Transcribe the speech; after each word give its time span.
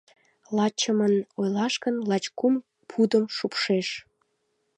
Лачымын 0.55 1.15
ойлаш 1.39 1.73
гын, 1.83 1.95
лач 2.09 2.25
кум 2.37 2.55
пудым 2.89 3.25
шупшеш. 3.35 3.87